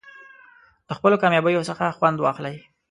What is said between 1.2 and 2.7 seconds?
کامیابیو څخه خوند واخلئ.